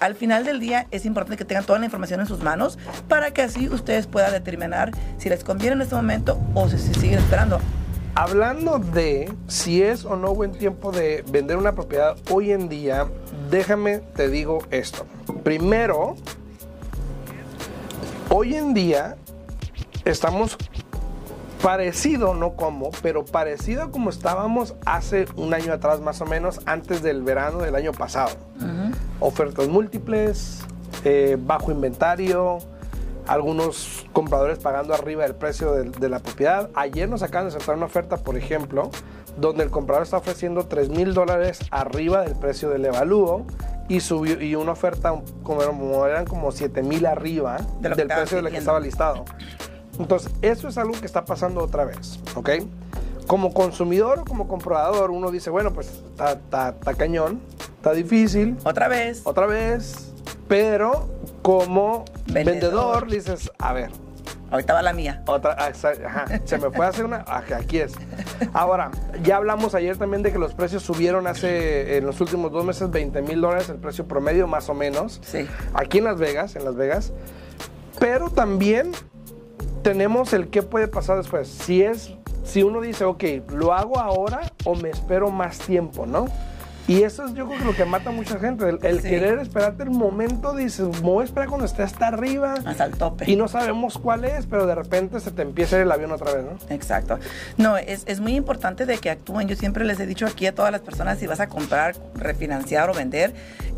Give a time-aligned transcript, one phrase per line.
[0.00, 3.32] Al final del día es importante que tengan toda la información en sus manos para
[3.32, 7.18] que así ustedes puedan determinar si les conviene en este momento o si, si siguen
[7.18, 7.60] esperando.
[8.16, 13.06] Hablando de si es o no buen tiempo de vender una propiedad hoy en día,
[13.50, 15.06] déjame te digo esto.
[15.42, 16.16] Primero,
[18.28, 19.16] hoy en día
[20.04, 20.56] estamos
[21.60, 27.02] parecido, no como, pero parecido como estábamos hace un año atrás más o menos, antes
[27.02, 28.36] del verano del año pasado.
[29.20, 30.60] Ofertas múltiples,
[31.04, 32.58] eh, bajo inventario,
[33.26, 36.70] algunos compradores pagando arriba del precio de, de la propiedad.
[36.74, 38.90] Ayer nos acaban de soltar una oferta, por ejemplo,
[39.36, 43.46] donde el comprador está ofreciendo 3 mil dólares arriba del precio del evalúo
[43.88, 48.42] y subió y una oferta como, eran como 7 mil arriba De del precio de
[48.42, 49.24] la que estaba listado.
[49.98, 52.50] Entonces, eso es algo que está pasando otra vez, ¿ok?
[53.26, 57.40] Como consumidor o como comprador, uno dice, bueno, pues está cañón,
[57.84, 60.10] está difícil, Otra vez, otra vez,
[60.48, 61.06] pero
[61.42, 62.44] como Vendedor.
[62.46, 63.90] vendedor, dices, a ver,
[64.50, 65.22] ahorita va la mía.
[65.26, 65.70] otra, ah,
[66.06, 67.92] ajá, se me fue a hacer una, ajá, aquí es.
[68.54, 68.90] Ahora,
[69.22, 72.90] ya hablamos ayer también de que los precios subieron hace, en los últimos dos meses,
[72.90, 75.20] 20 mil dólares el precio promedio, más o menos.
[75.22, 75.46] Sí.
[75.74, 77.12] Aquí en Las Vegas, en Las Vegas.
[77.98, 78.92] Pero también
[79.82, 81.48] tenemos el qué puede pasar después.
[81.48, 86.28] Si es, si uno dice, ok, lo hago ahora o me espero más tiempo, ¿no?
[86.86, 89.08] Y eso es yo creo que lo que mata a mucha gente, el, el Sí.
[89.08, 92.92] querer esperarte el momento, dices, me voy a esperar cuando esté hasta arriba Hasta el
[92.92, 93.30] tope.
[93.30, 96.44] y no sabemos cuál es, pero de repente se te empieza el avión otra vez,
[96.44, 96.58] ¿no?
[96.74, 97.18] Exacto.
[97.56, 99.48] No, es, es muy importante de que actúen.
[99.48, 102.90] Yo siempre les he dicho aquí a todas las personas, si vas a comprar, refinanciar
[102.90, 103.32] o vender,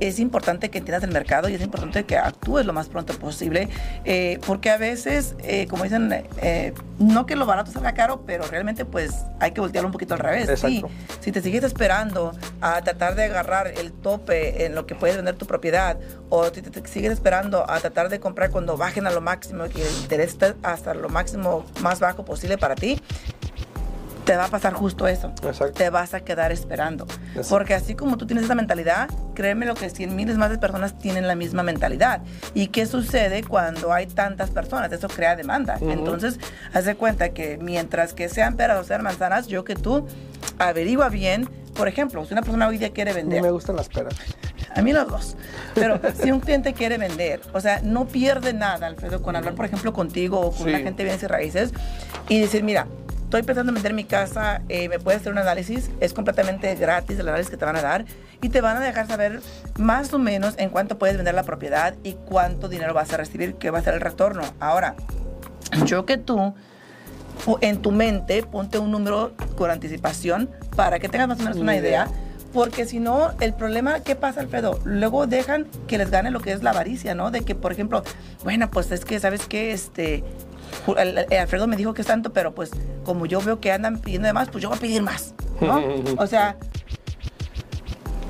[0.00, 3.68] es importante que entiendas el mercado y es importante que actúes lo más pronto posible,
[4.06, 6.10] eh, porque a veces, eh, como dicen,
[6.42, 10.14] eh, no que lo barato salga caro, pero realmente pues hay que voltearlo un poquito
[10.14, 10.46] al revés.
[10.58, 10.88] Sí, Exacto.
[11.20, 15.36] si te sigues esperando a tratar de agarrar el tope en lo que puedes vender
[15.36, 15.96] tu propiedad
[16.28, 19.64] o si te, te sigues esperando a tratar de comprar cuando bajen a lo máximo,
[19.64, 23.00] que el interés esté hasta lo máximo más bajo posible para ti,
[24.24, 25.32] te va a pasar justo eso.
[25.42, 25.72] Exacto.
[25.72, 27.04] Te vas a quedar esperando.
[27.04, 27.48] Exacto.
[27.48, 30.98] Porque así como tú tienes esa mentalidad, créeme lo que cien miles más de personas
[30.98, 32.22] tienen la misma mentalidad.
[32.54, 34.92] ¿Y qué sucede cuando hay tantas personas?
[34.92, 35.76] Eso crea demanda.
[35.80, 35.90] Ujú.
[35.90, 36.38] Entonces,
[36.72, 40.06] haz de cuenta que mientras que sean peras o sean manzanas, yo que tú
[40.58, 41.48] averigua bien.
[41.74, 44.14] Por ejemplo, si una persona hoy día quiere vender, me gustan las peras.
[44.74, 45.36] a mí los dos.
[45.74, 49.64] Pero si un cliente quiere vender, o sea, no pierde nada, Alfredo, con hablar, por
[49.66, 50.68] ejemplo, contigo o con Sí.
[50.70, 51.72] una gente de bienes y raíces
[52.28, 52.86] y decir, mira,
[53.22, 57.18] estoy pensando en vender mi casa, eh, me puedes hacer un análisis, es completamente gratis
[57.18, 58.04] el análisis que te van a dar
[58.42, 59.40] y te van a dejar saber
[59.78, 63.54] más o menos en cuánto puedes vender la propiedad y cuánto dinero vas a recibir,
[63.54, 64.42] qué va a ser el retorno.
[64.58, 64.96] Ahora,
[65.86, 66.54] yo que tú
[67.60, 71.76] en tu mente ponte un número con anticipación para que tengas más o menos una
[71.76, 72.08] idea.
[72.52, 74.80] Porque si no, el problema, ¿qué pasa, Alfredo?
[74.84, 77.30] Luego dejan que les gane lo que es la avaricia, ¿no?
[77.30, 78.02] De que, por ejemplo,
[78.42, 79.72] bueno, pues es que, ¿sabes qué?
[79.72, 80.24] Este,
[81.38, 82.70] Alfredo me dijo que es tanto, pero pues
[83.04, 85.80] como yo veo que andan pidiendo de más, pues yo voy a pedir más, ¿no?
[86.18, 86.56] o sea,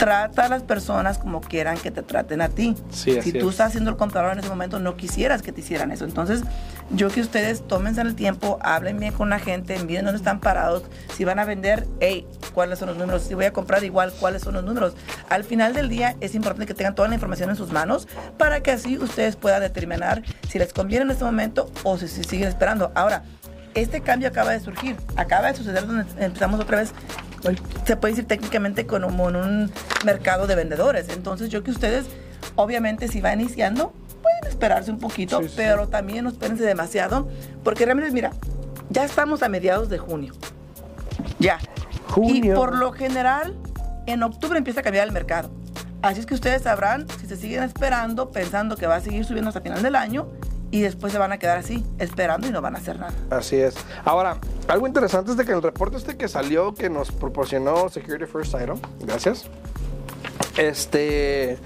[0.01, 2.75] trata a las personas como quieran que te traten a ti.
[2.91, 3.53] Sí, si tú es.
[3.53, 6.07] estás siendo el comprador en ese momento, no quisieras que te hicieran eso.
[6.07, 6.43] Entonces,
[6.89, 10.85] yo que ustedes tómense el tiempo, hablen bien con la gente, miren dónde están parados.
[11.15, 13.25] Si van a vender, hey, ¿cuáles son los números?
[13.25, 14.95] Si voy a comprar igual, ¿cuáles son los números?
[15.29, 18.63] Al final del día es importante que tengan toda la información en sus manos para
[18.63, 22.49] que así ustedes puedan determinar si les conviene en este momento o si, si siguen
[22.49, 22.91] esperando.
[22.95, 23.23] Ahora,
[23.75, 26.95] este cambio acaba de surgir, acaba de suceder donde empezamos otra vez,
[27.85, 29.73] se puede decir técnicamente como en un
[30.05, 31.09] mercado de vendedores.
[31.09, 32.07] Entonces yo que ustedes,
[32.57, 33.93] obviamente si va iniciando,
[34.23, 37.29] pueden esperarse un poquito, Sí, sí, pero también no espérense demasiado,
[37.65, 38.33] porque realmente, mira,
[38.91, 40.35] ya estamos a mediados de junio.
[41.39, 41.59] Ya.
[41.61, 42.55] Y Junio.
[42.57, 43.57] por lo general,
[44.07, 45.51] en octubre empieza a cambiar el mercado.
[46.03, 49.49] Así es que ustedes sabrán si se siguen esperando, pensando que va a seguir subiendo
[49.49, 50.29] hasta final del año,
[50.71, 53.13] y después se van a quedar así, esperando y no van a hacer nada.
[53.31, 53.75] Así es.
[54.05, 54.37] Ahora,
[54.71, 58.53] algo interesante es de que el reporte este que salió, que nos proporcionó Security First
[58.53, 59.47] Title, gracias.
[60.57, 61.59] Este.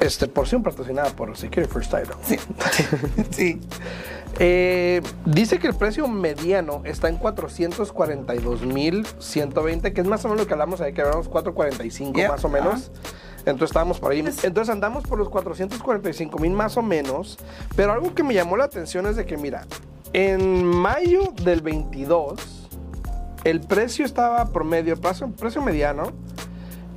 [0.00, 2.16] Este, porción patrocinada por Security First Title.
[2.22, 2.36] Sí.
[3.30, 3.60] sí.
[4.38, 10.46] Eh, dice que el precio mediano está en 442.120, que es más o menos lo
[10.46, 12.92] que hablamos ahí, que hablamos 445 Yeah, más o menos.
[13.40, 14.20] Entonces estábamos por ahí.
[14.20, 17.38] Entonces andamos por los 445 mil más o menos.
[17.76, 19.66] Pero algo que me llamó la atención es de que, mira,
[20.12, 22.68] en mayo del 22,
[23.44, 26.12] el precio estaba promedio, precio, precio mediano,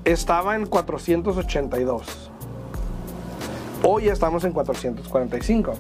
[0.04, 2.32] estaba en 482.
[3.84, 5.74] Hoy estamos en 445.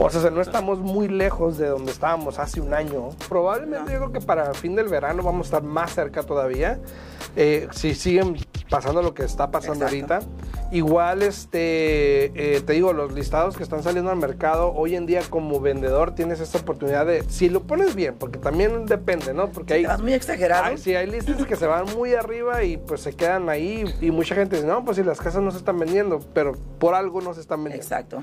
[0.00, 3.08] O sea, no estamos muy lejos de donde estábamos hace un año.
[3.28, 6.78] Probablemente yo creo que para el fin del verano vamos a estar más cerca todavía.
[7.34, 8.36] Eh, si siguen
[8.70, 10.14] pasando lo que está pasando Exacto.
[10.14, 10.47] ahorita.
[10.70, 15.22] Igual, este, eh, te digo, los listados que están saliendo al mercado, hoy en día
[15.30, 19.50] como vendedor tienes esta oportunidad de, si lo pones bien, porque también depende, ¿no?
[19.50, 19.86] Porque hay...
[19.98, 20.76] Muy exagerado.
[20.76, 24.34] Sí, hay listas que se van muy arriba y pues se quedan ahí y mucha
[24.34, 27.32] gente dice, no, pues si las casas no se están vendiendo, pero por algo no
[27.32, 27.82] se están vendiendo.
[27.82, 28.22] Exacto.